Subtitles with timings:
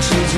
[0.00, 0.34] 奇迹。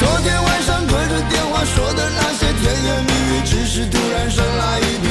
[0.00, 5.06] 昨天晚上隔着电话说的那些甜言蜜语，只是突然删了一笔。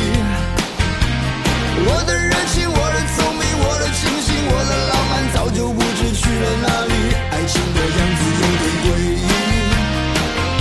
[1.84, 6.94] 我的热情，我的聪明，我的清醒，我的浪漫，早就不知去了哪里。
[7.32, 9.24] 爱情的样子有点诡异，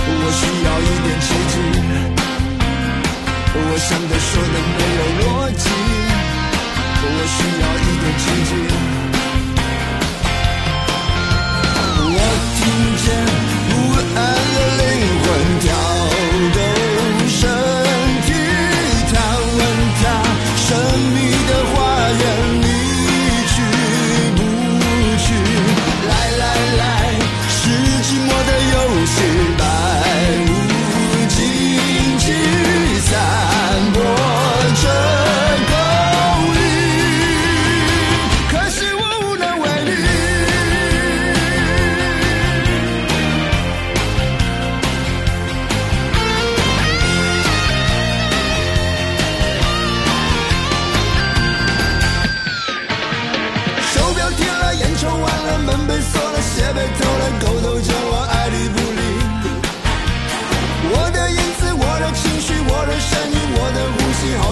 [0.07, 1.53] 我需要一点奇迹。
[3.53, 5.25] 我想的说的没有逻
[5.55, 5.65] 辑，
[7.03, 8.90] 我需要一点奇迹。
[12.61, 13.25] 听见，
[13.69, 14.50] 不问。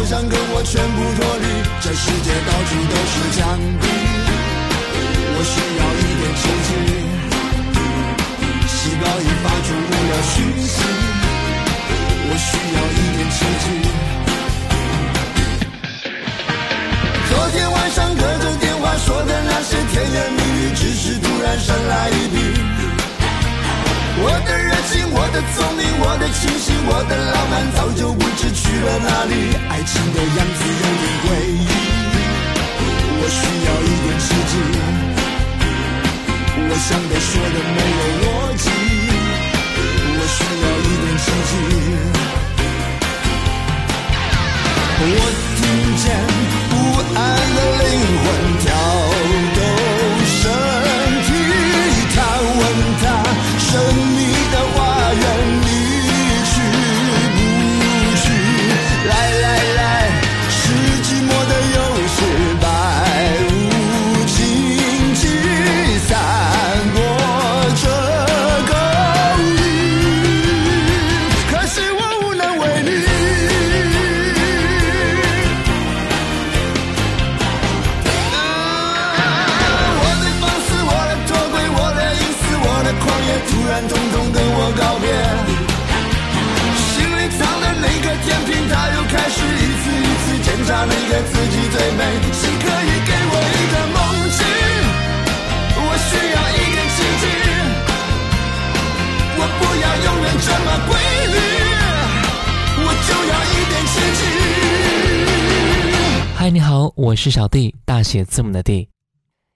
[0.10, 1.46] 想跟我全部脱离，
[1.82, 3.46] 这世界到处都是墙
[3.78, 3.86] 壁。
[5.38, 6.70] 我需要一点刺激，
[8.66, 10.34] 细胞已发出不要休
[10.66, 10.82] 息。
[12.26, 13.66] 我需要一点刺激。
[17.30, 22.89] 昨天晚上隔着电话说的那些甜言蜜语，只是突然神来一笔。
[24.22, 29.34] 我的热情，我的聪明，我的清醒，我的浪漫，早就不知去了哪里。
[29.70, 31.68] 爱情的样子有点诡异，
[33.16, 34.54] 我需要一点刺激。
[36.68, 38.68] 我想的说的没有逻辑，
[40.16, 41.52] 我需要一点刺激。
[45.02, 45.16] 我
[45.56, 45.62] 听
[45.96, 46.06] 见
[46.70, 46.72] 不
[47.16, 47.18] 安
[47.56, 47.88] 的灵
[48.24, 48.26] 魂
[48.60, 48.68] 跳。
[53.72, 54.19] show me
[83.60, 85.12] 突然痛痛跟我告别。
[86.80, 92.02] 心里藏的那个甜品，它又开始一次一次检查那个自己最美。
[92.32, 93.98] 谁可以给我一个梦
[94.38, 94.42] 境，
[95.76, 97.24] 我需要一点奇迹，
[99.38, 100.90] 我不要永远这么规
[101.34, 101.38] 律，
[102.86, 104.22] 我就要一点奇迹。
[106.38, 108.88] 嗨，你好，我是小弟，大写字母的弟。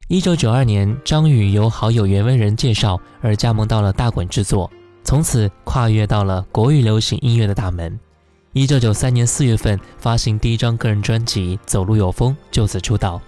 [0.10, 4.70] 一九九二年张宇由好友袁惟仁介绍而加盟到了大馆制作
[5.06, 7.98] 从此跨越到了国语流行音乐的大门。
[8.52, 13.20] 一九九三年四月份发行第一张个人专辑走路有风就此出道。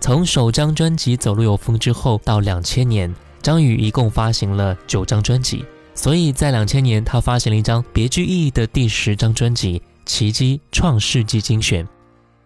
[0.00, 5.64] 从首张专辑走路有风之后到两千年张宇一共发行了九张专辑。
[5.94, 11.86] 所以在两千年他发行了一张别具意义的第十张专辑奇迹创世纪精选。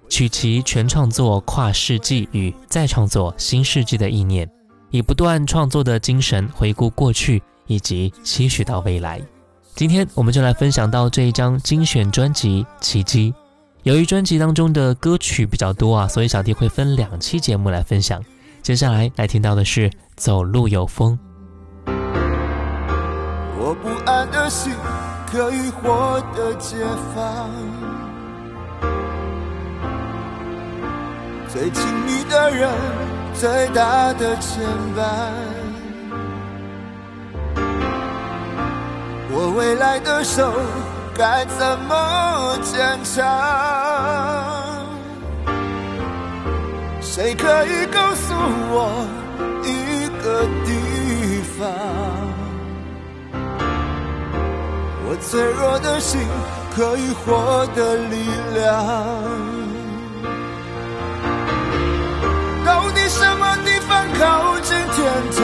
[0.08, 4.48] 取其全创作跨世纪与再创作新世纪的意念，
[4.90, 9.20] 以不断创作的精神回顾过去以及期许到未来。
[9.74, 13.32] 今天我们就来分享到这一张精选专辑《奇迹》。
[13.84, 18.22] 由于专辑当中的歌曲比较多啊，所以小弟会分两期节目来分享。
[18.60, 21.16] 接下来来听到的是《走路有风》。
[23.56, 24.72] 我不安的心
[25.30, 26.76] 可以获得解
[27.14, 27.48] 放，
[31.50, 32.68] 最亲密的人，
[33.32, 34.62] 最大的牵
[34.94, 35.00] 绊，
[39.30, 40.52] 我未来的手
[41.16, 43.24] 该怎么坚强？
[47.00, 48.34] 谁可以告诉
[48.70, 49.06] 我
[49.64, 50.68] 一个地
[51.58, 51.66] 方？
[55.06, 56.20] 我脆弱的心
[56.76, 58.16] 可以获得力
[58.54, 59.57] 量。
[63.88, 64.22] 方靠
[64.60, 64.96] 近天
[65.34, 65.40] 堂？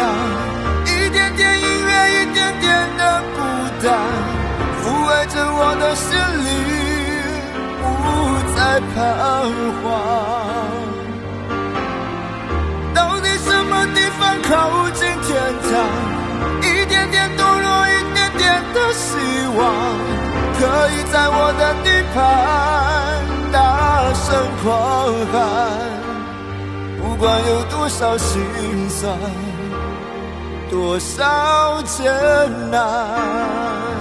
[0.84, 2.66] 一点点音乐，一点点
[2.98, 3.02] 的
[3.34, 3.38] 孤
[3.82, 3.86] 单，
[4.80, 6.06] 抚慰着我的心
[6.44, 6.52] 灵，
[7.80, 7.84] 不
[8.54, 8.58] 再
[8.92, 8.94] 彷
[9.80, 9.82] 徨。
[12.94, 14.50] 到底什么地方靠
[14.90, 15.32] 近天
[15.64, 15.72] 堂？
[16.60, 18.42] 一点点堕落，一点点
[18.74, 19.08] 的希
[19.56, 19.60] 望，
[20.60, 20.62] 可
[20.92, 22.16] 以在我的地盘
[23.50, 23.56] 大
[24.14, 24.26] 声
[24.62, 24.64] 狂
[25.32, 26.03] 喊。
[27.04, 28.40] 不管有多少心
[28.88, 29.14] 酸，
[30.70, 32.10] 多少艰
[32.70, 33.93] 难。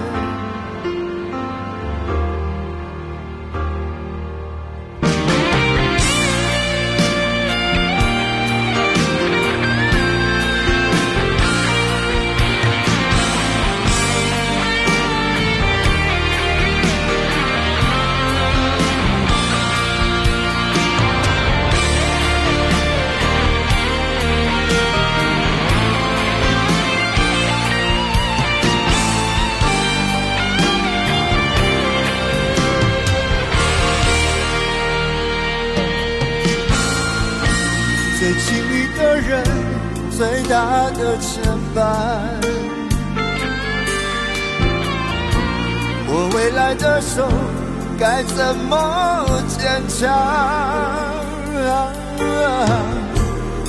[48.04, 49.96] 该怎么坚强？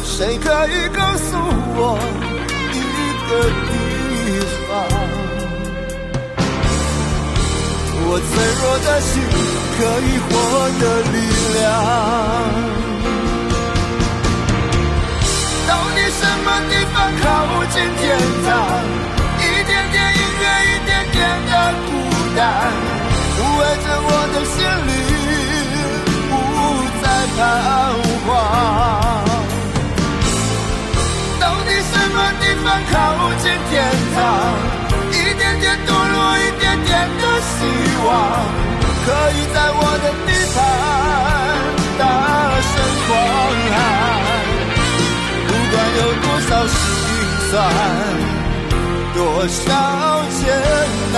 [0.04, 1.38] 谁可以告诉
[1.78, 1.98] 我
[2.74, 2.78] 一
[3.30, 3.32] 个
[3.66, 3.72] 地
[4.68, 4.70] 方？
[8.08, 8.30] 我脆
[8.60, 9.10] 弱的心
[9.78, 10.30] 可以获
[10.82, 10.84] 得
[11.14, 11.16] 力
[11.56, 11.58] 量。
[15.66, 17.24] 到底什么地方靠
[17.72, 18.04] 近天
[18.44, 18.46] 堂？
[19.40, 21.18] 一点点音乐，一点点
[21.48, 21.52] 的
[21.86, 21.90] 孤
[22.36, 22.40] 单，
[23.46, 24.58] 抚慰着我的心
[24.90, 24.92] 灵，
[26.30, 26.34] 不
[27.02, 27.06] 再
[27.38, 27.40] 彷
[28.26, 28.28] 徨。
[31.40, 32.94] 到底什么地方靠
[33.44, 33.74] 近天
[34.16, 34.18] 堂？
[35.12, 36.90] 一点点堕落，一点点
[37.22, 37.56] 的希
[38.06, 38.10] 望，
[39.06, 40.58] 可以在我的地盘
[42.00, 42.02] 大
[42.72, 42.74] 声
[43.06, 43.10] 狂
[43.72, 43.74] 喊。
[45.48, 46.76] 不管有多少心
[47.52, 47.54] 酸，
[49.14, 49.64] 多少
[50.42, 50.44] 艰
[51.14, 51.16] 难，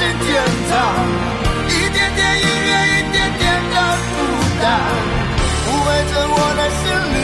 [0.00, 0.32] 靠近天
[0.70, 0.72] 堂？
[1.68, 3.76] 一点点音乐，一点点的
[4.16, 4.18] 孤
[4.62, 4.64] 单，
[5.60, 7.18] 抚慰着我的心灵，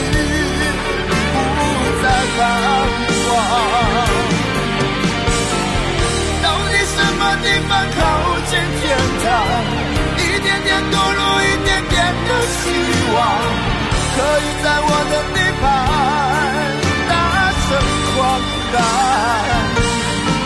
[1.56, 1.58] 不
[2.02, 2.04] 再
[2.36, 2.38] 彷
[3.24, 3.32] 徨。
[6.42, 7.98] 到底什么地方靠
[8.44, 8.84] 近天
[9.24, 9.24] 堂？
[10.18, 11.96] 一点点堕落，一点点
[12.28, 12.60] 的希
[13.14, 13.16] 望，
[14.16, 15.64] 可以在我的地盘
[17.08, 17.10] 大
[17.64, 17.68] 声
[18.12, 18.14] 狂
[18.70, 18.76] 喊，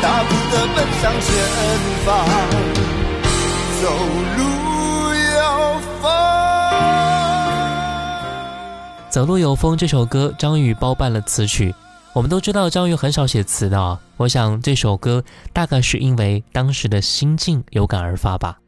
[0.01, 1.31] 大步的奔向前
[2.05, 2.27] 方，
[3.81, 3.87] 走
[4.37, 4.41] 路
[5.15, 5.41] 有
[6.03, 6.11] 风。
[9.09, 11.73] 走路有风这首歌，张宇包办了词曲。
[12.13, 18.59] 我们都知道张宇很少写词的，我想这首歌大概是因为当时的心境有感而发吧。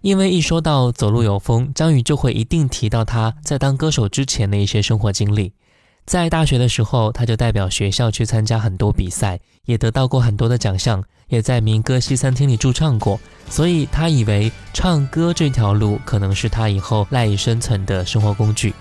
[0.00, 5.52] 因为一说到走路有风，张宇就会一定提到他在当歌手之前的一些生活经历。
[6.04, 13.18] 在大学的时候，他就代表学校去参加很多比赛，也得到过很多的奖项，也在民歌西餐厅里驻唱过。
[13.48, 18.74] 所以他以为唱歌这条路可能是他以后赖以生存的生活工具。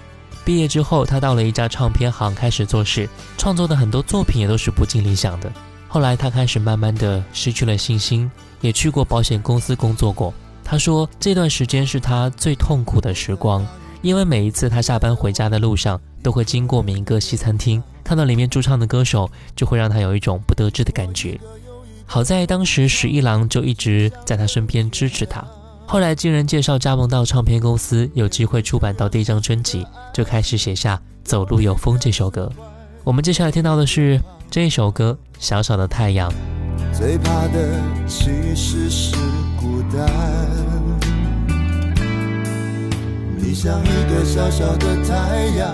[0.43, 5.51] 毕业之后，他到了一家唱片行开始做事，创作的很多作品也都是不尽理想的。
[5.87, 8.29] 后来他开始慢慢的失去了信心，
[8.61, 10.33] 也去过保险公司工作过。
[10.63, 13.65] 他说：“这段时间是他最痛苦的时光，
[14.01, 21.39] 因为每一次他下班回家的路上，都会经过每一个西餐厅，看到里面驻唱的歌手，就会让他有一种不得志的感觉。
[22.05, 25.45] 好在当时十一郎就一直在他身边支持他。
[25.85, 32.51] 后来经人介绍加盟到唱片公司，有机会出版到第一张专辑，就开始写下《走路有风》这首歌。
[33.03, 36.29] 我们接下来听到的是这首歌《小小的太阳》。
[36.97, 39.15] 最怕的其实是
[39.59, 40.07] 孤单，
[43.37, 45.73] 你像一个小小的太阳，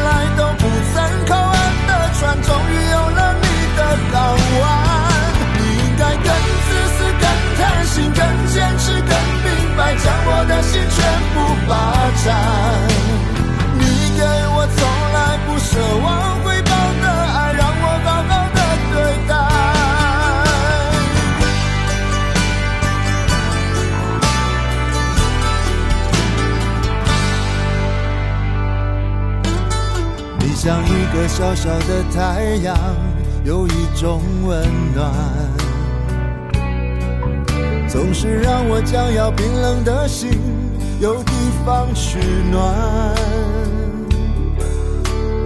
[10.93, 10.99] 全
[11.33, 11.35] 部
[11.67, 11.71] 霸
[12.23, 12.27] 占，
[13.79, 13.81] 你
[14.17, 14.21] 给
[14.53, 14.79] 我从
[15.13, 15.69] 来不奢
[16.03, 16.05] 望
[16.43, 16.71] 回报
[17.01, 18.59] 的爱，让我好好的
[18.91, 18.95] 对
[19.27, 19.31] 待。
[30.39, 32.19] 你像一个小小的太
[32.63, 32.77] 阳，
[33.43, 34.49] 有一种温
[34.93, 35.11] 暖。
[37.87, 40.29] 总是让我将要冰冷的心
[41.01, 41.33] 有地
[41.65, 42.19] 方取
[42.51, 42.61] 暖。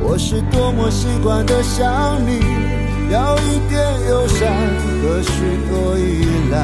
[0.04, 2.42] 我是多么习惯的想你，
[3.10, 4.52] 要一点友善
[5.02, 5.32] 和许
[5.70, 6.58] 多依赖，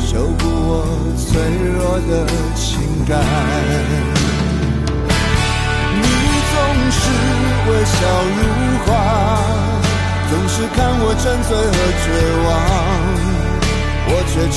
[0.00, 0.82] 修补我
[1.14, 1.28] 脆
[1.76, 2.24] 弱的
[2.56, 3.20] 情感。
[5.92, 6.02] 你
[6.48, 6.56] 总
[6.90, 7.00] 是
[7.68, 7.98] 微笑
[8.32, 8.40] 如
[8.86, 8.88] 花，
[10.30, 12.08] 总是看我沉醉和绝
[12.46, 12.48] 望。
[14.10, 14.56] 我却迟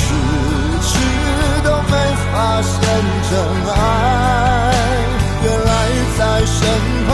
[0.80, 0.90] 迟
[2.32, 2.74] 发现
[3.30, 3.32] 真
[3.68, 3.76] 爱，
[5.44, 5.70] 原来
[6.18, 6.58] 在身
[7.08, 7.10] 旁。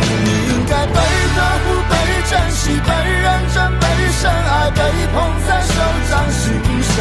[0.00, 0.96] 你应该被
[1.34, 1.92] 呵护、被
[2.28, 2.88] 珍惜、被
[3.22, 3.84] 认真、被
[4.20, 4.80] 深爱、被
[5.14, 5.72] 捧在手
[6.10, 6.42] 掌心
[6.82, 6.96] 上，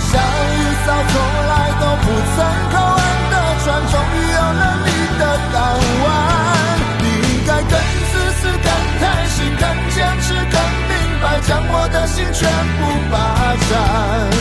[0.00, 1.14] 像一艘从
[1.48, 2.38] 来都不曾
[2.72, 5.56] 靠岸的船，终于有了你的港
[6.02, 6.04] 湾。
[6.98, 7.72] 你应该更
[8.10, 8.68] 自私、更
[9.00, 10.26] 贪心、更坚持。
[10.34, 10.56] 更
[10.88, 10.92] 明
[11.22, 12.40] 白将我的心全
[12.78, 12.80] 部
[13.10, 13.16] 霸
[13.68, 14.33] 山，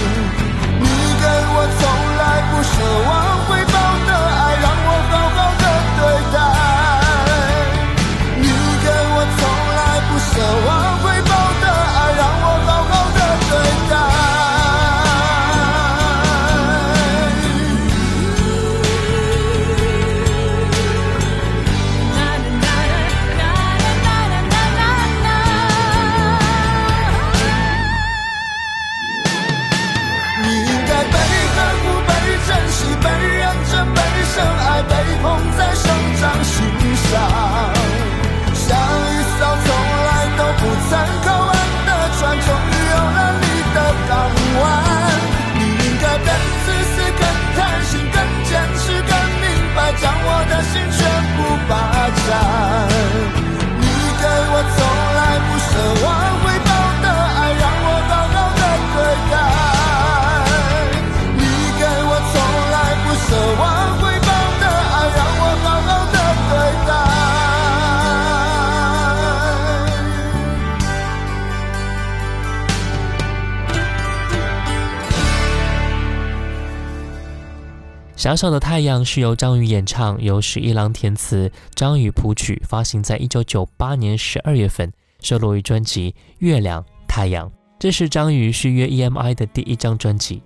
[78.24, 84.90] 小小的太阳是由张宇演唱，由十一郎填词，张宇谱曲，发行在一九九八年十二月份，
[85.22, 87.50] 收录于专辑《月亮太阳》。
[87.78, 90.42] 这是张宇续约 EMI 的第一张专辑。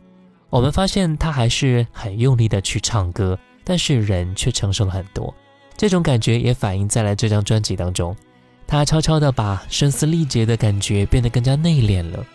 [0.49, 5.31] 我们发现他还是很用力的去唱歌，但是人却成熟了很多。
[5.77, 8.17] 这种感觉也反映在了这张专辑当中。
[8.65, 12.25] 他悄悄地把声嘶力竭的感觉变得更加内敛了。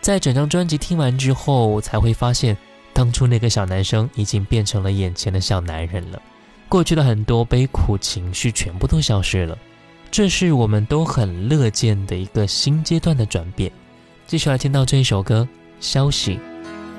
[0.00, 2.56] 在整张专辑听完之后，才会发现。
[2.92, 6.20] 当初那个小男生已经变成了眼前的小男人了。
[6.68, 9.58] 过去的很多悲苦情绪全部都消失了，
[10.10, 13.70] 这是我们都很乐见的一个新阶段的转变。
[14.26, 15.46] 继续来听到这一首歌，
[15.80, 16.40] 消息。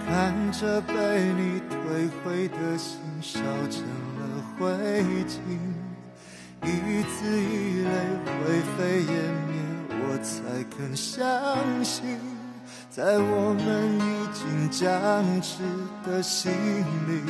[0.05, 3.39] 看着被你摧毁的心烧
[3.71, 3.81] 成
[4.19, 4.67] 了灰
[5.23, 5.39] 烬，
[6.61, 7.89] 一字一泪
[8.25, 9.13] 灰飞烟
[9.47, 9.55] 灭，
[9.89, 11.23] 我才肯相
[11.83, 12.19] 信，
[12.95, 15.63] 在我们已经僵持
[16.05, 16.51] 的心
[17.07, 17.23] 里。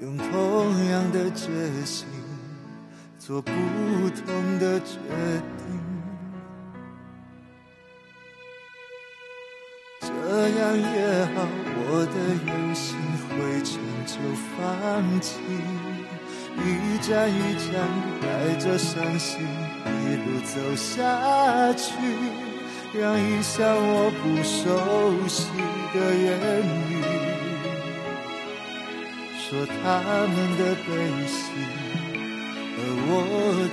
[0.00, 1.46] 用同样的决
[1.84, 2.08] 心，
[3.16, 4.98] 做不同的决
[5.56, 5.62] 定，
[10.00, 11.46] 这样也好。
[11.90, 14.18] 我的用心灰尘就
[14.56, 14.58] 放
[15.20, 15.38] 弃，
[16.58, 17.86] 一站一站
[18.20, 18.26] 带
[18.58, 19.46] 着伤心
[20.02, 21.94] 一路走下去，
[23.00, 24.58] 让一下我不熟
[25.28, 25.46] 悉
[25.94, 26.26] 的言
[26.66, 26.98] 语。
[29.38, 29.78] 说他
[30.26, 30.88] 们的悲
[31.28, 31.38] 喜，
[32.76, 33.10] 而我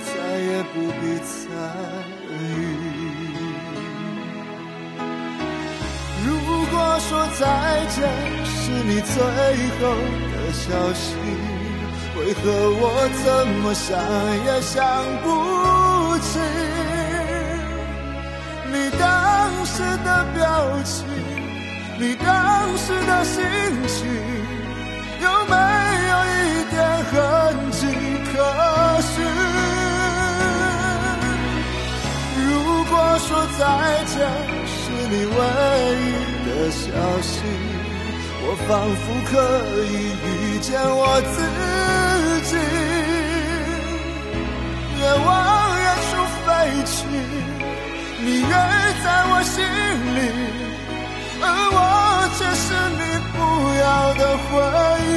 [0.06, 0.08] 再
[0.46, 1.34] 也不必参
[2.30, 2.54] 与。
[6.24, 6.26] 如
[6.70, 7.42] 果说再
[7.90, 7.98] 见
[8.44, 8.54] 是
[8.84, 9.12] 你最
[9.80, 9.82] 后
[10.32, 10.64] 的消
[10.94, 11.04] 息，
[12.16, 12.40] 为何
[12.80, 12.84] 我
[13.24, 13.24] 怎
[13.60, 13.90] 么想
[14.46, 14.74] 也想
[15.22, 15.26] 不
[16.20, 16.30] 起
[19.46, 20.42] 当时的表
[20.82, 21.06] 情，
[22.00, 23.44] 你当时的心
[23.86, 23.96] 情。
[25.22, 25.54] 有没
[26.10, 26.36] 有一
[26.68, 26.74] 点
[27.04, 27.14] 痕
[27.70, 27.86] 迹
[28.26, 28.34] 可
[29.02, 29.14] 寻？
[32.44, 32.50] 如
[32.90, 33.62] 果说再
[34.06, 34.14] 见
[34.66, 34.74] 是
[35.10, 35.38] 你唯
[36.02, 36.04] 一
[36.44, 36.84] 的消
[37.22, 37.30] 息，
[38.42, 39.32] 我仿佛可
[39.86, 39.94] 以
[40.26, 41.36] 遇见我自
[42.50, 42.52] 己。
[44.98, 45.30] 愿往
[45.78, 46.10] 远处
[46.42, 46.46] 飞
[46.84, 46.98] 去，
[48.26, 48.50] 你远
[49.04, 49.62] 在我心
[50.16, 50.18] 里。
[51.38, 51.78] 而我
[52.36, 52.66] 却是
[52.98, 53.00] 你
[53.32, 53.38] 不
[53.78, 54.50] 要的回
[55.06, 55.14] 忆。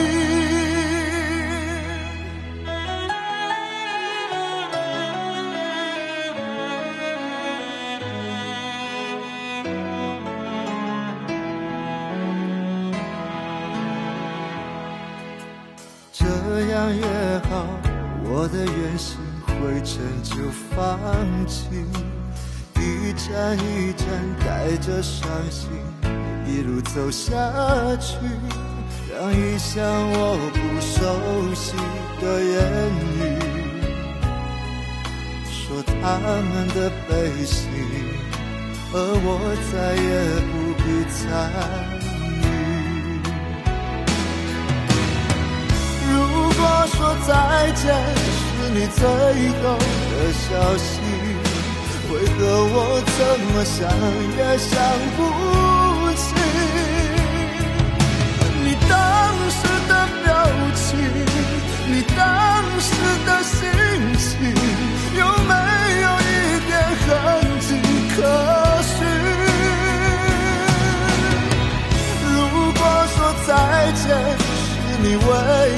[16.12, 16.22] 这
[16.72, 17.04] 样也
[17.50, 17.52] 好，
[18.26, 19.17] 我的原心
[19.48, 19.50] 灰
[19.84, 20.36] 尘就
[20.76, 20.78] 放
[21.48, 21.58] 弃，
[23.10, 24.06] 一站一站
[24.45, 25.67] 带着伤心。
[26.45, 27.34] 一路走下
[28.00, 28.15] 去，
[29.12, 30.95] 让一向我不熟
[31.56, 31.74] 悉
[32.22, 32.56] 的言
[33.17, 33.19] 语，
[35.50, 37.10] 说他们的悲
[37.45, 37.67] 喜，
[38.93, 38.95] 而
[39.26, 39.28] 我
[39.72, 40.10] 再也
[40.52, 41.17] 不必参
[42.43, 42.45] 与。
[46.12, 46.13] 如
[46.54, 46.62] 果
[46.93, 47.30] 说再
[47.74, 47.82] 见
[48.30, 48.38] 是
[48.69, 49.02] 你最
[49.63, 49.65] 后
[50.12, 50.88] 的消息，
[52.19, 52.75] 为何我
[53.15, 53.77] 怎么想
[54.36, 54.71] 也想
[55.15, 55.17] 不
[56.15, 56.27] 起？
[58.62, 58.91] 你当
[59.55, 60.27] 时的表
[60.75, 60.84] 情，
[61.88, 62.19] 你当
[62.77, 62.88] 时
[63.25, 63.58] 的心
[64.19, 64.29] 情，
[65.17, 65.51] 有没
[66.03, 66.29] 有一
[66.67, 67.08] 点痕
[67.62, 67.67] 迹
[68.15, 68.17] 可
[68.84, 68.91] 寻？
[72.25, 72.27] 如
[72.73, 72.79] 果
[73.15, 73.49] 说再
[73.93, 74.03] 见
[74.36, 74.67] 是
[75.01, 75.27] 你唯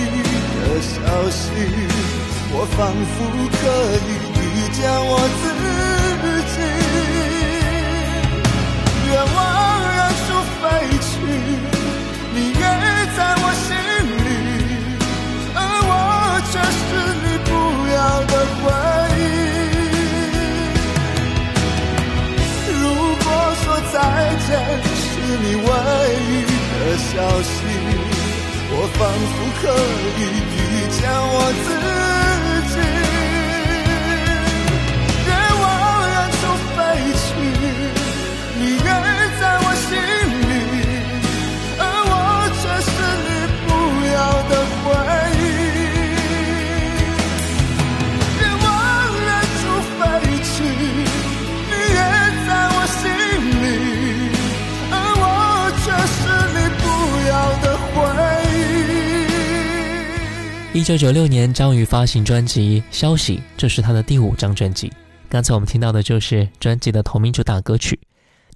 [0.09, 0.17] 一
[0.57, 0.89] 的消
[1.29, 1.41] 息，
[2.53, 2.79] 我仿
[3.13, 3.15] 佛
[3.61, 3.63] 可
[4.07, 4.09] 以
[4.41, 5.60] 遇见我自己
[25.43, 25.69] 你外
[26.29, 27.49] 遇的消息，
[28.69, 28.99] 我仿
[29.33, 29.63] 佛可
[30.17, 30.21] 以
[30.53, 30.57] 遇
[30.91, 31.69] 见我自
[32.05, 32.10] 己。
[60.81, 64.91] 一九九六年，张宇发行专辑《消息》，这是他的第五张专辑。
[65.29, 67.99] 刚才我们听到的就是专辑的同名主打歌曲。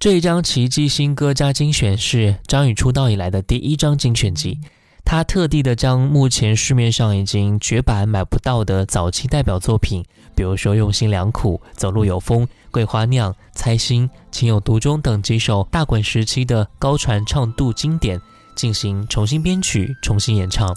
[0.00, 4.58] 这一张奇迹新歌加精选是张宇出道以来的第一张精选集。
[5.04, 18.20] 他特地的将目前市面上已经绝版买不到的早期代表作品，比如说《用心良苦》《走路有风》《桂花酿》《猜心》《情有独钟》等几首大滚时期的高传唱度经典，
[18.56, 20.74] 进行重新编曲、重新演唱。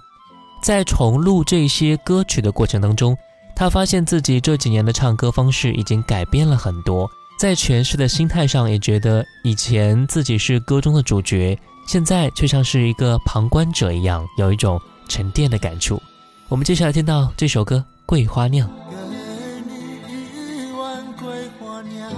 [0.62, 3.17] 在重录这些歌曲的过程当中，
[3.56, 16.02] 他发现自己这几年的唱歌方式已经改变了很多，在诠释的心态上也觉得以前自己是歌中的主角，现在却像是一个旁观者一样，有一种沉淀的感触。
[16.48, 18.67] 我们接下来听到这首歌《桂花酿》。
[18.89, 18.95] 给
[19.67, 21.28] 你一碗桂
[21.60, 22.12] 花酿，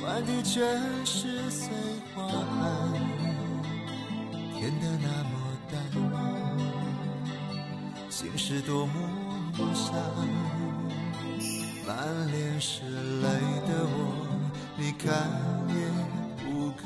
[0.00, 0.60] 换的却
[1.04, 1.37] 是
[8.20, 8.92] 心事多么
[9.72, 9.94] 伤，
[11.86, 11.96] 满
[12.32, 13.28] 脸是泪
[13.64, 14.26] 的我，
[14.76, 15.06] 你看
[15.68, 15.78] 也
[16.42, 16.82] 不看。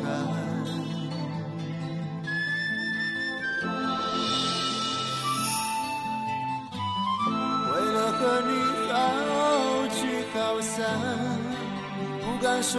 [7.64, 8.52] 为了和你
[8.92, 8.92] 好
[9.88, 10.00] 聚
[10.34, 10.84] 好散，
[12.20, 12.76] 不敢说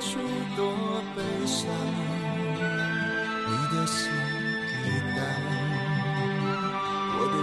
[0.00, 0.18] 出
[0.56, 0.74] 多
[1.14, 1.70] 悲伤。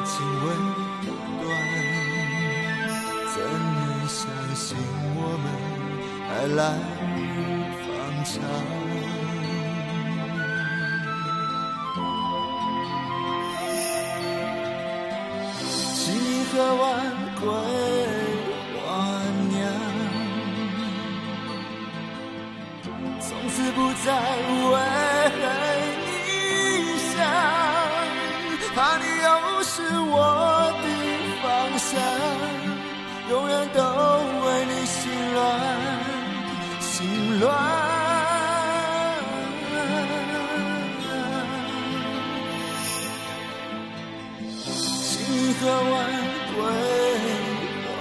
[0.10, 0.46] 情未
[1.06, 1.48] 断，
[3.32, 4.20] 怎能相
[4.56, 4.66] 信
[5.16, 5.46] 我们
[6.28, 6.60] 还来
[7.16, 7.18] 日
[7.86, 7.88] 方
[8.26, 8.34] 长？
[33.30, 35.40] 永远都为你心乱，
[36.80, 37.46] 心乱。
[45.04, 45.94] 请你喝完
[46.56, 46.58] 桂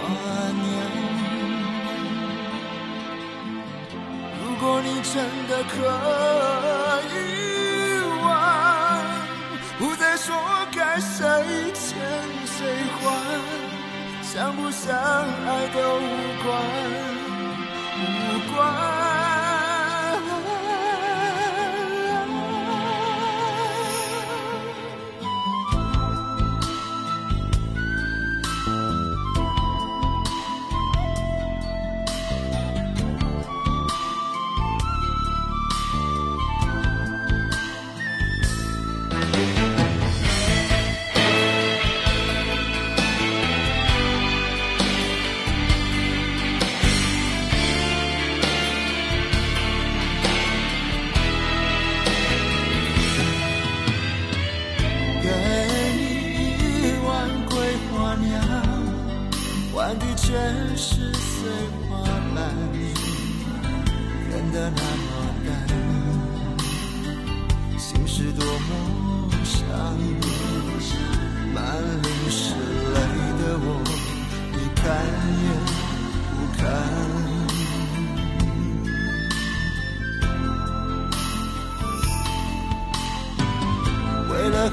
[0.02, 0.06] 花
[0.62, 0.66] 酿。
[4.40, 5.14] 如果你真
[5.48, 5.76] 的可
[7.14, 7.16] 以
[8.24, 8.26] 忘，
[9.78, 10.26] 不再说
[14.38, 16.00] 相不相爱都无
[16.44, 16.62] 关，
[17.98, 19.07] 无关。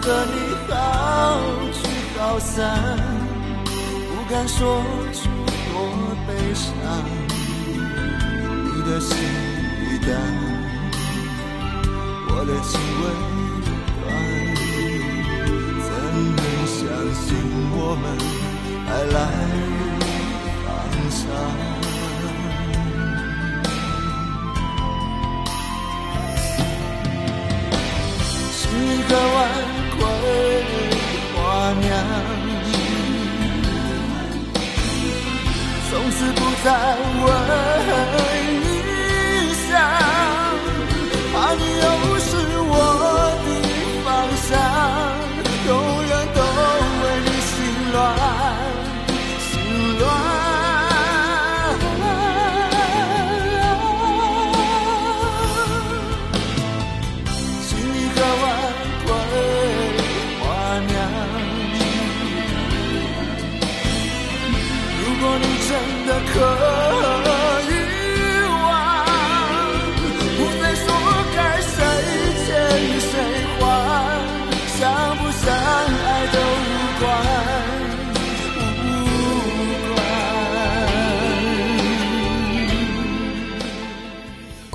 [0.06, 0.34] 和你
[0.70, 0.74] 好
[1.74, 1.80] 聚
[2.20, 2.62] 好散，
[3.66, 5.74] 不敢说出多
[6.28, 6.70] 悲伤。
[8.66, 9.18] 你的心
[9.82, 10.14] 已淡，
[12.30, 13.04] 我的情未
[14.00, 14.06] 断，
[15.82, 15.90] 怎
[16.36, 16.78] 能相
[17.16, 17.26] 信
[17.74, 18.06] 我们
[18.86, 19.18] 还来
[20.00, 20.02] 日
[20.62, 20.70] 方
[21.10, 21.75] 长？
[36.18, 37.85] 从此不再问。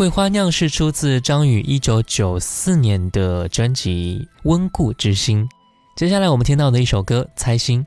[0.01, 5.45] 桂花酿是出自张宇一九九四年的专辑《温故知新》。
[5.95, 7.85] 接下来我们听到的一首歌《猜心》，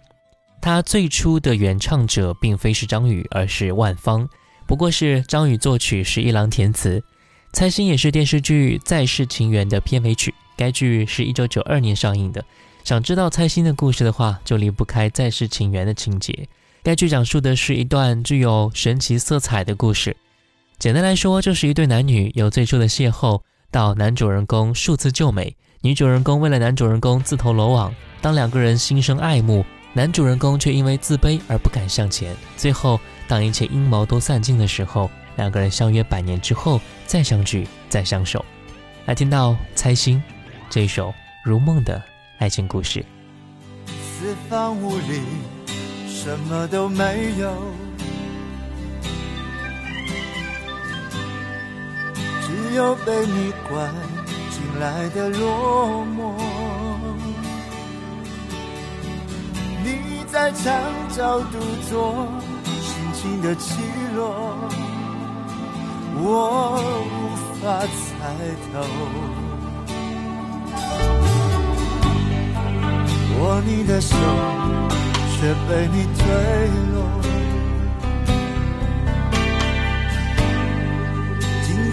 [0.61, 4.29] 它最初的原唱者并非是张宇，而是万芳，
[4.67, 6.99] 不过是张宇作曲，是一郎填词。
[7.51, 12.45] 《猜心》也是电视剧《再世情缘》的片尾曲，该剧是一九九二年上映的。
[12.83, 16.47] 想知道猜心的故事的话，就离不开《再世情缘》的情节。
[16.83, 20.15] 该剧讲述的是一段具有神奇色彩的故事。
[20.83, 23.41] 简单来说，就是一对男女由最初的邂逅
[23.71, 27.95] 到男主人公数次救美，女主人公为了男主人公自投罗网。
[28.21, 32.35] 当两个人心生爱慕，男主人公却因为自卑而不敢向前。
[32.57, 38.43] 最后，当一切阴谋都散尽的时候，两个人相约百年之后再相聚、再相守。
[39.05, 40.17] 来听到《猜心》
[40.69, 41.13] 这一首
[41.45, 42.03] 如梦的
[42.39, 43.05] 爱情故事。
[43.87, 45.21] 四方无里，
[46.09, 47.55] 什么都没有，
[52.53, 53.91] 只有被你关
[54.51, 56.35] 进来的落寞。
[59.83, 60.71] 你在墙
[61.09, 61.57] 角独
[61.89, 62.27] 坐，
[62.79, 63.81] 心情的起
[64.15, 64.69] 落，
[66.15, 66.77] 我
[67.09, 68.13] 无法猜
[68.71, 68.73] 透。
[73.39, 74.15] 握你的手，
[75.39, 76.21] 却被你推
[76.93, 77.22] 落。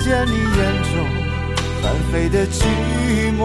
[0.00, 0.92] 见你眼中
[1.82, 2.64] 翻飞的寂
[3.38, 3.40] 寞，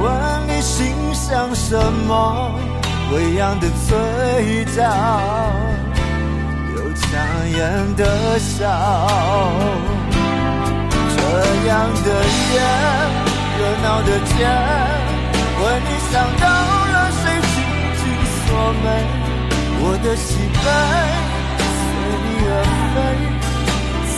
[0.00, 0.04] 问
[0.48, 1.76] 你心想什
[2.08, 2.10] 么？
[3.12, 4.82] 微扬的嘴角，
[6.74, 7.10] 有强
[7.50, 8.62] 颜的笑，
[11.14, 11.18] 这
[11.68, 11.72] 样
[12.04, 12.08] 的
[12.52, 12.54] 夜。
[13.56, 14.34] 热闹的街，
[15.60, 16.44] 为你想到
[16.92, 17.56] 了谁紧
[18.00, 18.02] 紧
[18.34, 18.46] 锁
[18.82, 18.86] 眉，
[19.80, 20.66] 我的喜悲
[22.94, 22.96] 飞，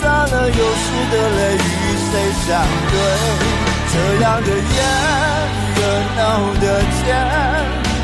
[0.00, 1.58] 洒了有时的泪与
[2.06, 2.12] 谁
[2.46, 2.48] 相
[2.92, 2.94] 对？
[3.92, 4.78] 这样的夜，
[5.76, 5.80] 热
[6.16, 6.20] 闹
[6.60, 7.04] 的街，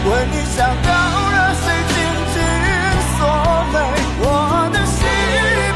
[0.04, 0.88] 为你想到
[1.32, 1.96] 了谁紧
[2.32, 2.37] 紧
[3.18, 3.20] 锁
[3.72, 3.74] 眉，
[4.20, 4.24] 我
[4.72, 4.96] 的喜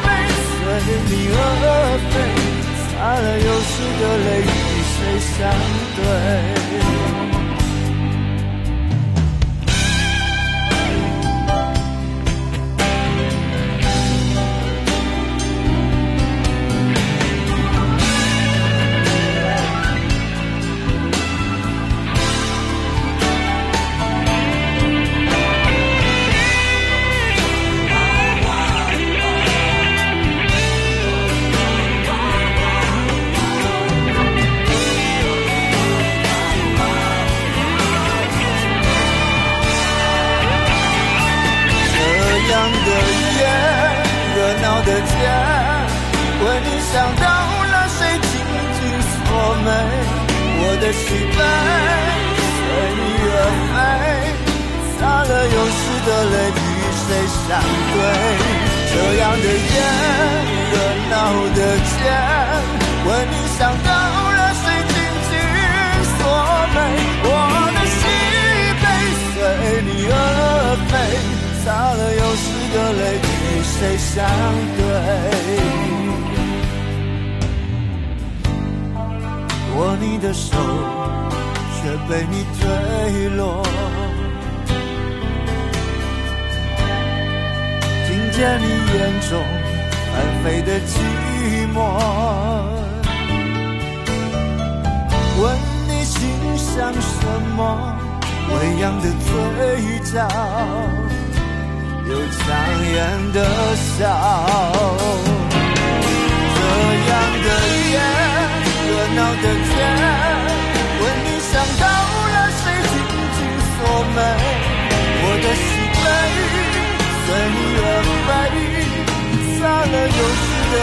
[0.02, 0.06] 悲
[0.56, 0.59] 随
[1.09, 1.38] 你而
[2.11, 2.14] 飞，
[2.88, 4.28] 洒了有时的泪。
[4.42, 4.48] 与
[4.96, 5.38] 谁相
[5.96, 7.36] 对。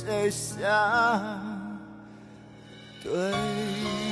[0.00, 0.58] 谁想
[3.02, 4.09] 对？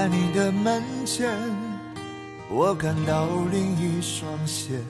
[0.00, 1.30] 在你的门前，
[2.48, 4.80] 我看到另一双鞋，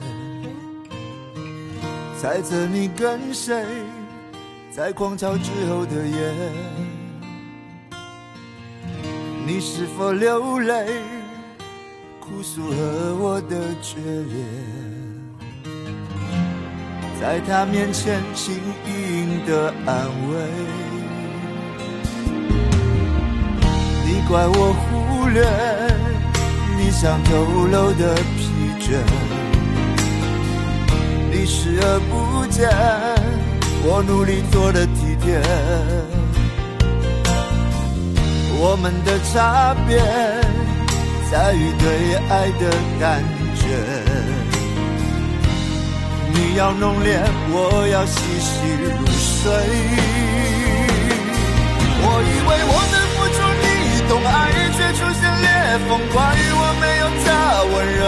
[2.17, 3.61] 猜测你跟谁
[4.71, 6.33] 在狂潮之后的夜，
[9.45, 10.87] 你是否流泪，
[12.21, 14.45] 哭诉和我的决裂？
[17.19, 18.55] 在他面前轻
[18.87, 20.80] 盈的安慰。
[24.31, 25.43] 怪我忽略
[26.77, 27.29] 你想透
[27.65, 28.47] 露的疲
[28.79, 28.97] 倦，
[31.29, 32.69] 你视而不见
[33.83, 35.41] 我努力做的体贴。
[38.57, 39.99] 我们的差别
[41.29, 43.21] 在于对爱的感
[43.53, 43.67] 觉。
[46.33, 49.51] 你要浓烈，我要细细入睡。
[52.03, 52.95] 我以为我的，
[54.81, 55.47] 却出现裂
[55.87, 56.17] 缝，怪
[56.57, 57.29] 我没有他
[57.69, 58.03] 温柔。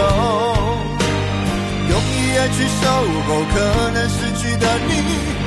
[1.86, 2.82] 用一夜去守
[3.26, 3.54] 候，可
[3.94, 4.90] 能失去的你，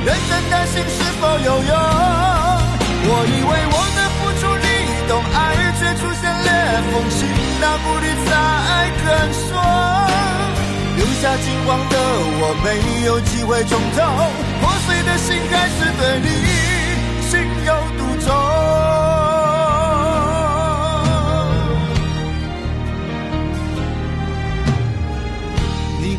[0.06, 1.72] 认真担心是否有用。
[3.10, 4.66] 我以为我的付出你
[5.06, 5.36] 懂，爱
[5.78, 6.48] 却出现裂
[6.88, 7.20] 缝，心
[7.60, 8.28] 那不理才
[9.04, 9.04] 肯
[9.44, 9.52] 说。
[10.96, 11.94] 留下惊慌的
[12.40, 14.00] 我，没有机会重头，
[14.62, 16.26] 破碎的心还是对你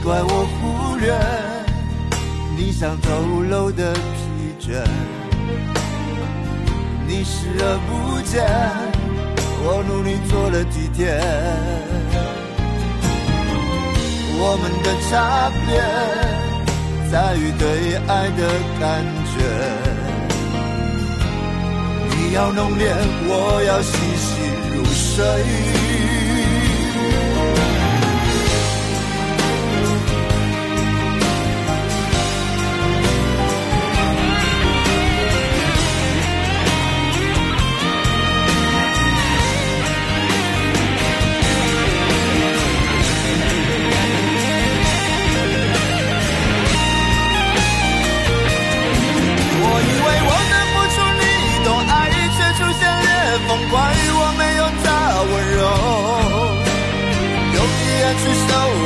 [0.03, 1.13] 怪我忽略
[2.57, 3.07] 你想透
[3.49, 3.99] 露的疲
[4.59, 4.83] 倦，
[7.07, 8.41] 你视而不见
[9.61, 11.19] 我努力做了几天。
[14.41, 15.67] 我们的差别
[17.11, 18.41] 在于对爱的
[18.79, 19.37] 感觉，
[22.09, 22.83] 你要浓烈，
[23.27, 24.27] 我要细细
[24.75, 24.83] 入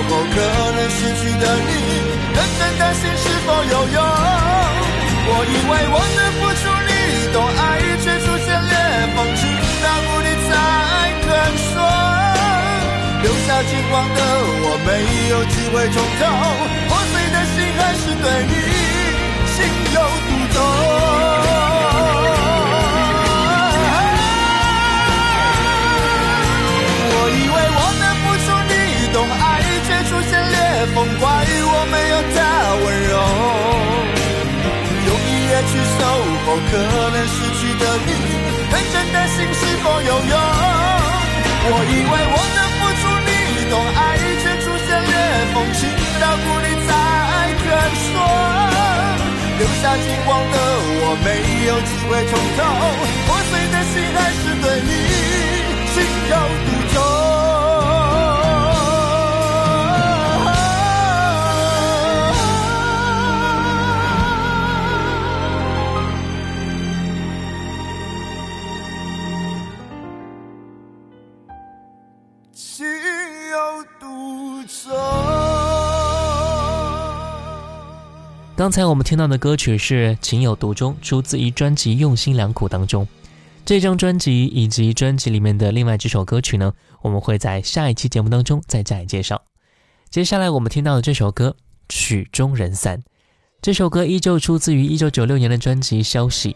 [0.08, 0.12] 睡。
[0.34, 0.38] 可
[0.76, 1.72] 能失去的你，
[2.34, 3.98] 认真担心是否有用。
[5.26, 6.92] 我以为我的付出你
[7.34, 7.62] 懂，爱
[8.04, 8.74] 却出现裂
[9.16, 9.42] 缝，直
[9.84, 10.50] 到无力才
[11.24, 11.72] 肯说。
[13.24, 14.20] 留下金光的
[14.64, 14.90] 我，没
[15.30, 16.22] 有机会重头，
[16.90, 18.54] 破碎的心还是对你
[19.54, 19.56] 情
[19.94, 21.33] 有独钟。
[36.54, 38.10] 守候，可能失去的你，
[38.70, 40.34] 认真的心是否有用？
[41.66, 43.30] 我以为我的付出你
[43.72, 44.00] 懂，爱
[44.38, 45.14] 却出现裂
[45.54, 45.82] 缝，情
[46.22, 46.90] 到谷底才
[47.58, 47.66] 肯
[48.06, 48.14] 说。
[49.58, 50.56] 留下金光的
[51.02, 51.28] 我，没
[51.66, 52.62] 有机会重头，
[53.26, 54.92] 破碎的心还是对你
[55.94, 55.96] 情
[56.30, 56.34] 有
[56.66, 56.70] 独
[78.64, 83.06] 刚才我们听到的歌曲是《情有独钟》，出自于专辑《用心良苦》当中。
[83.66, 86.72] 这张专辑以及专辑里面的另外几首歌曲呢，
[87.02, 89.42] 我们会在下一期节目当中再加以介绍。
[90.10, 91.58] 接下来我们听到的这首歌
[91.90, 93.00] 《曲终人散》，
[93.62, 96.52] 这首歌依旧出自于1996年的专辑《消息》。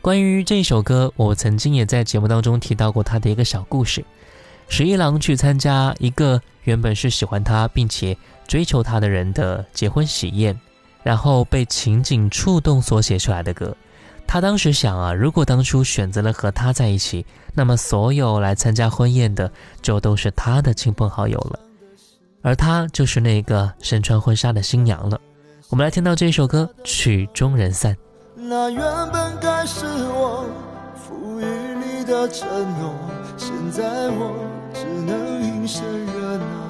[0.00, 4.02] 关于这首歌，我曾经也在节目当中提到过他的一个小故事：
[4.70, 8.16] 十一郎去参加一个原本是喜欢他并且
[8.48, 10.58] 追求他的人的结婚喜宴。
[11.02, 13.76] 然后被情景触动所写出来的歌，
[14.26, 19.50] 他当时想啊，如果当初选择了和他在一起，那么所有来参加婚宴的
[19.82, 21.58] 就都是他的亲朋好友了，
[22.42, 25.20] 而他就是那个身穿婚纱的新娘了。
[25.68, 27.94] 我们来听到这首歌《曲终人散》。
[28.36, 28.82] 那原
[29.12, 30.46] 本该是我
[30.94, 32.48] 赋予你的承
[32.78, 32.94] 诺，
[33.36, 34.34] 现在我
[34.74, 36.69] 只能隐身热闹。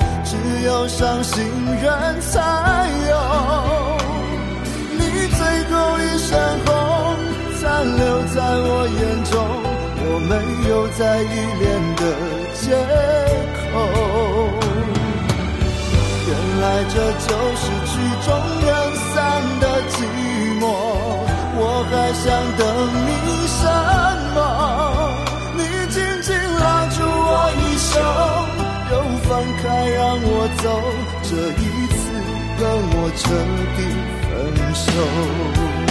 [0.63, 1.43] 有伤心
[1.81, 2.39] 人才
[3.09, 3.13] 有，
[4.91, 5.01] 你
[5.37, 5.39] 最
[5.69, 6.29] 后一身
[6.65, 6.69] 红，
[7.59, 7.61] 残
[7.97, 8.01] 留
[8.33, 9.33] 在我眼中，
[10.03, 10.31] 我没
[10.69, 11.63] 有再依恋
[11.95, 12.01] 的
[12.53, 12.63] 借
[13.57, 13.61] 口。
[16.27, 16.31] 原
[16.61, 17.91] 来这就是曲
[18.23, 18.27] 终
[18.61, 18.69] 人
[19.13, 19.15] 散
[19.59, 19.93] 的寂
[20.59, 20.63] 寞，
[21.57, 21.59] 我
[21.89, 22.23] 还想
[22.57, 22.61] 等
[23.07, 23.09] 你
[23.47, 23.59] 什
[24.35, 24.37] 么？
[25.57, 25.59] 你
[25.91, 27.93] 紧紧拉住我衣袖，
[29.31, 30.65] 放开让我走，
[31.23, 32.01] 这一次
[32.59, 33.23] 跟我彻
[33.77, 33.79] 底。
[34.31, 35.90] 分手。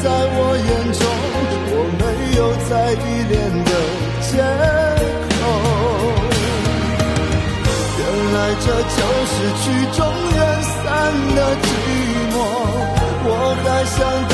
[0.00, 1.00] 在我眼中，
[1.70, 2.02] 我没
[2.38, 3.34] 有再依恋
[3.64, 3.70] 的
[4.22, 4.30] 借
[5.34, 5.40] 口，
[7.98, 8.00] 原
[8.32, 9.98] 来这就是曲终
[10.36, 10.78] 人散
[11.34, 11.66] 的寂
[12.32, 12.34] 寞。
[13.24, 13.28] 我
[13.64, 14.32] 还想等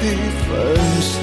[0.00, 0.16] 彻底
[0.48, 1.20] 分手。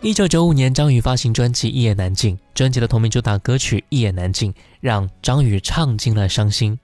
[0.00, 4.50] 一九九五年，张宇发行专辑《一言难尽》，专辑的同名主打歌曲《一言难尽》
[4.80, 6.78] 让张宇唱尽了伤心。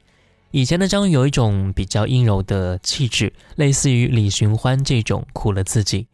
[0.51, 6.07] 以前的张宇有一种比较阴柔的气质，类似于李寻欢这种苦了自己。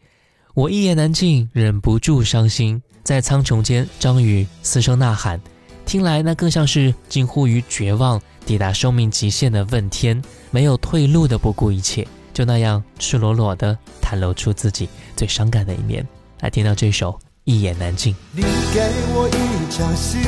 [0.54, 5.40] 我一言难尽，忍不住伤心，在苍穹间，张宇嘶声呐喊，
[5.84, 16.06] 听来那更像是近乎于绝望、抵达生命极限的问天，没有退路的不顾一切，就那样赤裸裸的袒露出自己最伤感的一面。
[16.40, 17.12] 来听到这首
[17.44, 18.14] 《一言难尽》。
[18.32, 18.80] 你给
[19.14, 20.18] 我一场戏，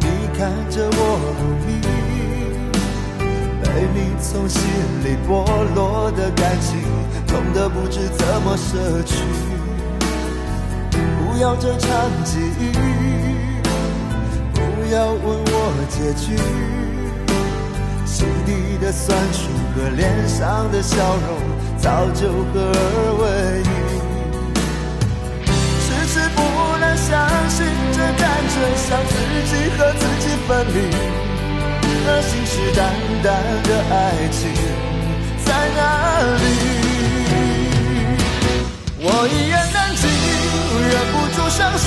[0.00, 0.06] 你
[0.38, 1.78] 看着我努力。
[3.60, 4.60] 被你从心
[5.04, 6.78] 里剥落的感情，
[7.26, 9.14] 痛得不知怎么舍去。
[10.90, 11.88] 不要这场
[12.24, 12.72] 记忆，
[14.90, 15.52] 要问我
[15.88, 16.36] 结局。
[18.06, 19.38] 心底的酸楚
[19.74, 21.38] 和脸上的笑容，
[21.78, 22.78] 早就合二
[23.20, 23.22] 为
[23.62, 23.70] 一。
[25.84, 26.38] 迟迟不
[26.80, 27.08] 能相
[27.48, 27.56] 信，
[27.92, 29.12] 这感觉像自
[29.48, 30.76] 己和自己分离。
[32.06, 32.80] 那信誓旦
[33.22, 33.26] 旦
[33.68, 33.94] 的爱
[34.32, 34.40] 情
[35.44, 35.80] 在哪
[36.40, 36.42] 里？
[39.00, 40.02] 我一言难尽，
[40.88, 41.86] 忍不住伤心，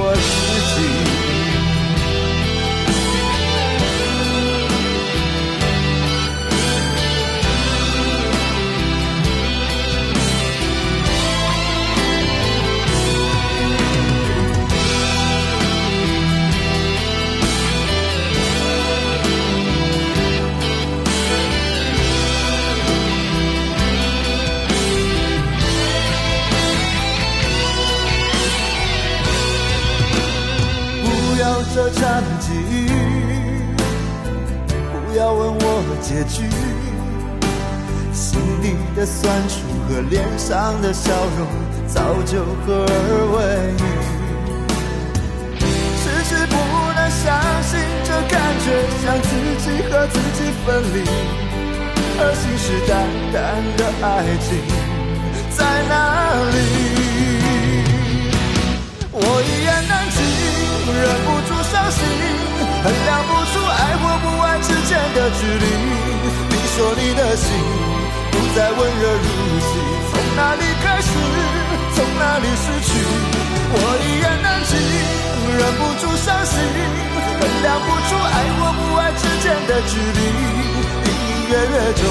[82.01, 82.05] 中，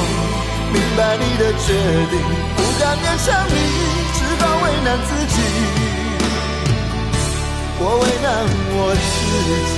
[0.72, 1.66] 明白你的决
[2.11, 2.14] 定，
[2.57, 3.55] 不敢勉强你，
[4.14, 5.36] 只好为难自己。
[7.82, 8.28] 我为难
[8.76, 9.01] 我自
[9.70, 9.74] 己，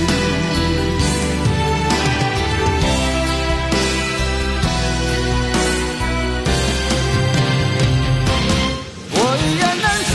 [9.15, 10.13] 我一言难尽，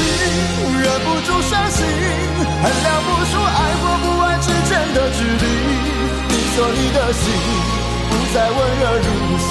[0.82, 1.78] 忍不住伤心，
[2.62, 5.44] 衡量不出爱或不爱之间的距离。
[6.28, 7.22] 你说你的心
[8.11, 9.51] 不再温热如昔，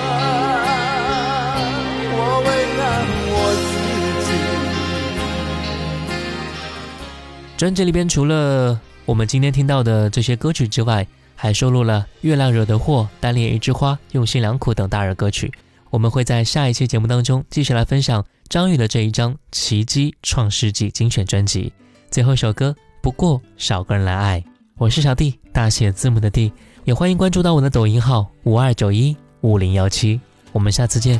[7.61, 11.05] 专辑里边除了我们今天听到的这些歌曲之外，
[11.35, 15.53] 还收录了《月亮惹的祸》《单恋一枝花》《用心良苦》等大热歌曲。
[15.91, 21.71] 我们会在下一期节目当中继续来分享张宇的这一张《奇迹创世纪》精选专辑。
[22.09, 24.41] 最后一首歌《不过少个人来爱》，
[24.79, 26.51] 我是小弟，大写字母的弟，
[26.85, 30.19] 也欢迎关注到我的抖音号五二九一五零幺七。
[30.51, 31.19] 我们下次见。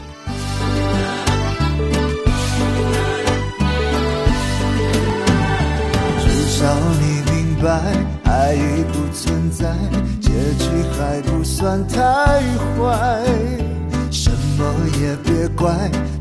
[8.84, 9.66] 不存在，
[10.20, 12.02] 结局还不算太
[12.78, 13.24] 坏，
[14.10, 14.64] 什么
[15.02, 15.72] 也别怪，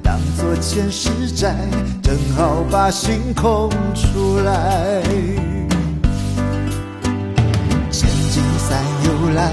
[0.03, 1.55] 当作前世债，
[2.03, 5.03] 正好把心空出来。
[7.91, 9.51] 千金散又来，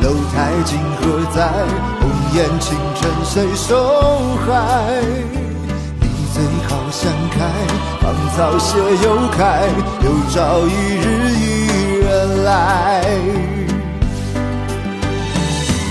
[0.00, 1.48] 楼台今何在？
[2.00, 3.68] 红颜倾城谁受
[4.46, 5.02] 害？
[6.00, 7.36] 你最好想开，
[8.00, 8.06] 芳
[8.36, 9.68] 草谢又开，
[10.04, 11.17] 有朝一日。
[12.48, 13.04] 来，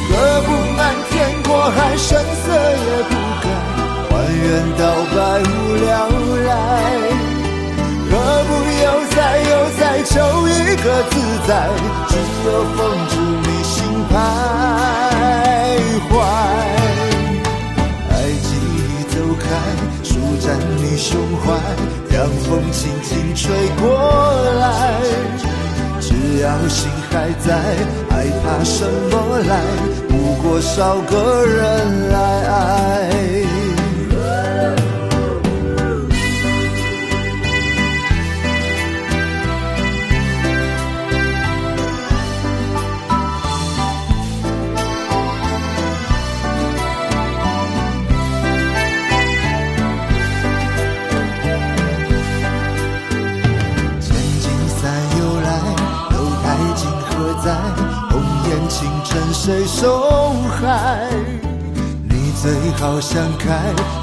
[0.10, 0.80] 何不漫
[1.12, 3.46] 天过海，声色也不改，
[4.10, 4.46] 还原
[4.80, 4.82] 到
[5.14, 5.52] 百无
[5.86, 5.88] 聊
[6.48, 6.50] 赖？
[8.10, 8.12] 何
[8.48, 8.52] 不
[8.84, 10.12] 悠哉悠哉求
[10.48, 11.14] 一个自
[11.48, 11.50] 在，
[12.10, 12.12] 只
[12.48, 12.78] 有风
[13.10, 13.76] 住你心
[14.10, 14.12] 徘
[16.10, 16.12] 徊。
[18.10, 18.84] 爱记忆
[19.14, 19.46] 走开，
[20.04, 20.46] 舒展
[20.78, 21.08] 你胸
[21.46, 21.46] 怀，
[22.10, 23.46] 让风轻轻吹
[23.80, 23.86] 过
[24.60, 24.66] 来。
[26.28, 27.56] 只要心还在，
[28.10, 29.62] 还怕什么来？
[30.10, 33.47] 不过少个人来爱。
[62.10, 62.46] 你最
[62.80, 63.46] 好想开，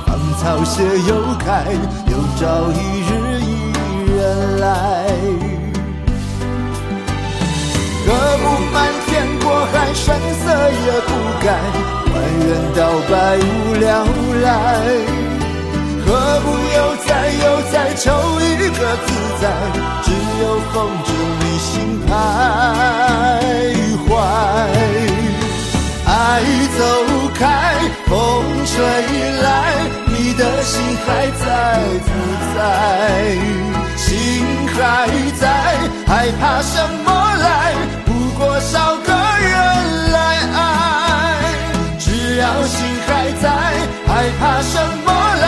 [0.06, 1.64] 芳草谢又开，
[2.06, 2.74] 有朝一
[3.08, 3.10] 日
[3.40, 3.46] 一
[4.12, 4.20] 人
[4.60, 4.64] 来。
[8.06, 8.08] 何
[8.38, 9.12] 不漫天
[9.42, 10.04] 过海，声
[10.44, 11.10] 色也不
[11.44, 11.46] 改，
[12.12, 12.14] 还
[12.44, 13.48] 原到百无
[13.80, 13.86] 聊
[14.42, 14.46] 赖？
[16.04, 16.08] 何
[16.40, 16.46] 不
[16.76, 17.08] 悠哉
[17.42, 18.02] 悠哉求
[18.40, 19.08] 一个自
[19.40, 19.42] 在，
[20.02, 20.06] 只
[20.42, 21.08] 有风住
[21.40, 21.72] 你心
[22.06, 22.10] 徘
[23.70, 23.73] 徊。
[26.26, 26.40] 爱
[26.78, 26.80] 走
[27.34, 27.74] 开，
[28.06, 28.14] 风
[28.64, 28.82] 吹
[29.42, 29.46] 来，
[30.06, 31.44] 你的心还在
[32.00, 32.08] 不
[32.56, 32.58] 在？
[33.94, 34.08] 心
[34.74, 34.78] 还
[35.38, 35.44] 在，
[36.06, 37.74] 害怕什么来？
[38.06, 38.08] 不
[38.38, 40.18] 过少个人来
[40.54, 40.58] 爱。
[41.98, 43.46] 只要心还在，
[44.06, 44.10] 害
[44.40, 45.12] 怕什么
[45.42, 45.44] 来？